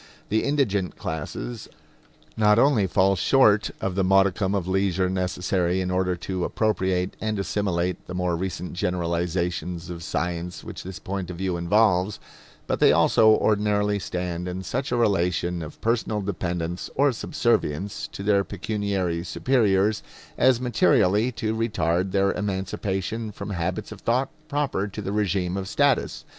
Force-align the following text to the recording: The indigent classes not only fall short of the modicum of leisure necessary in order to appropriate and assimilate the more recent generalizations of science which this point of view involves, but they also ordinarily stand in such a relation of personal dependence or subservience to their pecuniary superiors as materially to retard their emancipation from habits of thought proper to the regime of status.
The 0.29 0.43
indigent 0.45 0.97
classes 0.97 1.67
not 2.35 2.57
only 2.57 2.87
fall 2.87 3.15
short 3.15 3.69
of 3.79 3.93
the 3.93 4.03
modicum 4.03 4.55
of 4.55 4.67
leisure 4.67 5.11
necessary 5.11 5.79
in 5.79 5.91
order 5.91 6.15
to 6.15 6.43
appropriate 6.43 7.15
and 7.21 7.37
assimilate 7.37 8.07
the 8.07 8.15
more 8.15 8.35
recent 8.35 8.73
generalizations 8.73 9.91
of 9.91 10.01
science 10.01 10.63
which 10.63 10.81
this 10.81 10.97
point 10.97 11.29
of 11.29 11.37
view 11.37 11.55
involves, 11.55 12.19
but 12.65 12.79
they 12.79 12.91
also 12.91 13.29
ordinarily 13.29 13.99
stand 13.99 14.47
in 14.47 14.63
such 14.63 14.91
a 14.91 14.95
relation 14.97 15.61
of 15.61 15.79
personal 15.81 16.21
dependence 16.21 16.89
or 16.95 17.11
subservience 17.11 18.07
to 18.07 18.23
their 18.23 18.43
pecuniary 18.43 19.23
superiors 19.23 20.01
as 20.35 20.59
materially 20.59 21.31
to 21.33 21.53
retard 21.55 22.09
their 22.11 22.31
emancipation 22.31 23.31
from 23.31 23.51
habits 23.51 23.91
of 23.91 24.01
thought 24.01 24.29
proper 24.47 24.87
to 24.87 24.99
the 25.03 25.11
regime 25.11 25.55
of 25.55 25.67
status. 25.67 26.25